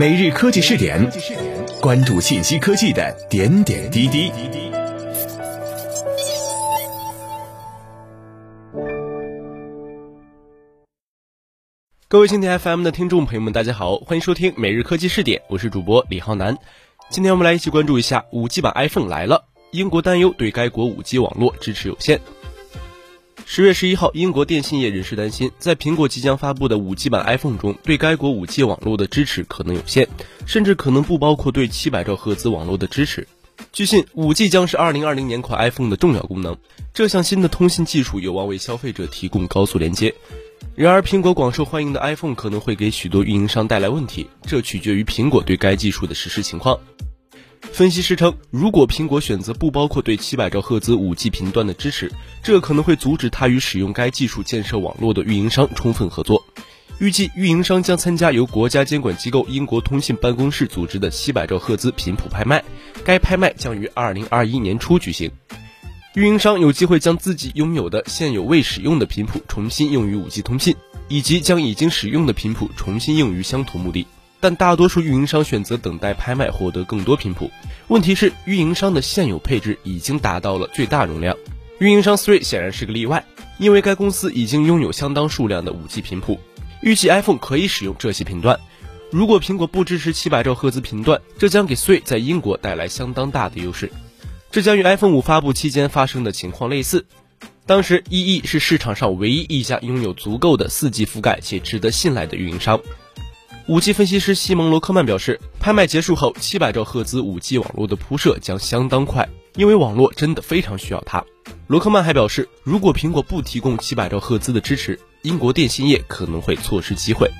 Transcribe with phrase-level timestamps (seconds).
[0.00, 0.98] 每日科技试点，
[1.78, 4.32] 关注信息科技的点点滴滴。
[12.08, 16.56] 各位蜻蜓 FM 的听众朋友们，大家好，欢迎收听每日科技试点，我是主播李浩南。
[17.10, 22.18] 今天我们来一起关注一下五 G 版 iPhone 来了，英国担忧对该国五 G 网络支持有限。
[23.52, 30.06] 十月十一号，英国电信业人士担心，在苹果即将发布的五 G 版 iPhone 中，对该国五 G 网络的支持可能有限，
[30.46, 33.26] 甚至可能不包括对七百兆赫兹网络的支持。
[33.72, 36.56] 据信，五 G 将是二零二零年款 iPhone 的重要功能。
[36.94, 40.14] 这项新的通信技术有望为消费者提供高速连接。
[40.76, 46.78] 然而，苹果广受欢迎的 iPhone 可能会给许多运营商带来问题，这取决于苹果对该技术的实施情况。
[47.60, 52.10] 分析师称，如果苹果选择不包括对七百兆赫兹五 G 频段的支持，
[52.42, 56.44] 这可能会阻止它与使用该技术建设网络的运营商充分合作。
[56.98, 62.62] 预计运营商将参加由国家监管机构英国通信办公室组织的七百兆赫兹频谱拍卖，
[63.04, 65.30] 该拍卖将于二零二一年初举行。
[66.14, 70.74] 运营商有机会将自己拥有的现有未使用的频谱重新用于五 G 通信，
[71.08, 74.06] 以及将已经使用的频谱重新用于相同目的。
[74.40, 77.50] 但大多数运营商选择等待拍卖获得更多频谱。
[77.88, 81.36] 问题是，运营商的现有配置已经达到了最大容量。
[81.78, 83.24] 运营商 Three 显然是个例外，
[83.58, 86.40] 因为该公司已经拥有相当数量的 5G 频谱。
[86.82, 88.58] 预计 iPhone 可以使用这些频段。
[89.10, 93.90] 如果苹果不支持700兆赫兹频段，这将给 Three 在英国带来相当大的优势。
[94.50, 97.06] 这将与 iPhone 5发布期间发生的情况类似。
[97.66, 102.80] 当时，EE 是市场上唯一一家拥有足够的 4G 覆盖且值得信赖的运营商。
[103.70, 111.24] 五 G 分析师西蒙·罗克曼表示，拍卖结束后，七百兆赫兹五 G 网络的铺设将相当快，因为网络真的非常需要它。
[111.68, 117.30] 罗克曼还表示，如果苹果不提供七百兆赫兹的支持，英国电信业可能会错失机会。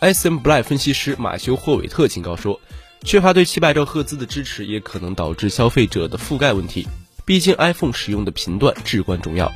[0.00, 2.58] SM b l y 分析师马修·霍韦特警告说，
[3.04, 6.88] 缺乏对七百兆赫兹的支持也可能导致消费者的覆盖问题，
[7.26, 9.52] 毕竟 iPhone 使用的频段至关重要。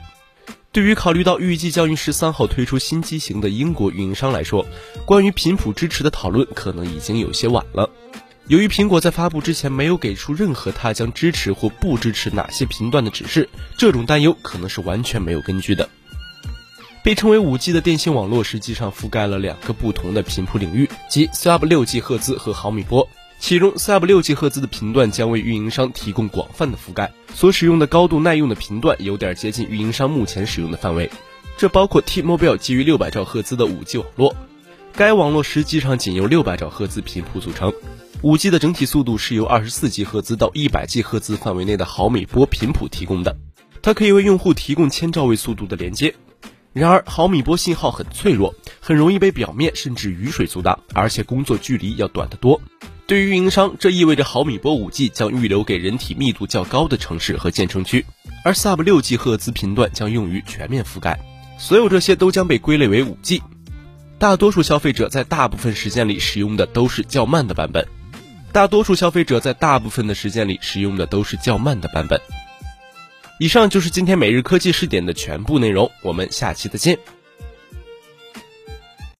[0.72, 4.66] 对于考虑到预计将于十三号推出新机型的英国运营商来说，
[5.04, 7.90] 关于频谱支持的讨论可能已经有些晚了。
[8.46, 13.46] 由于苹果在发布之前没有给出任何它将支持或不支持哪些频段的指示，
[13.76, 15.86] 这种担忧可能是完全没有根据的。
[17.04, 23.06] 被称为五 G 的电信网络实际上覆盖了两个不同的频谱领域，即 Sub 六 G 赫兹和毫米波。
[23.42, 31.10] 其中，Sub 六 G 赫兹的频段将为运营商提供广泛的覆盖，所使用的高度耐用的频段有点接近运营商目前使用的范围。
[31.56, 34.36] 这包括 T-Mobile 基于六百兆赫兹的 5G 网络，
[34.92, 37.72] 该网络实际上仅由六百兆赫兹频谱组成。
[38.22, 43.36] 5G 的整体速度是由二十四 G 赫兹到一百 G 赫兹范围内的毫米波频谱提供的，
[43.82, 46.14] 它可以为用户提供千兆位速度的连接。
[46.72, 52.60] 然而，毫米波信号很脆弱，很容易被表面甚至雨水阻挡，而且工作距离要短得多。
[53.12, 58.06] 对于运营商，这意味着毫米波 5G 将预留给人体密度较高的城市和建成区，
[58.42, 61.20] 而 Sub 6G 赫兹频段将用于全面覆盖。
[61.58, 63.42] 所有这些都将被归类为 5G。
[64.18, 67.86] 大多数消费者在大部分时间里使用的都是较慢的版本。
[68.50, 72.18] 大多数消费者在大部分的时间里使用的都是较慢的版本。
[73.38, 76.98] 以上就是今天每日科技试点的全部内容，我们下期再见。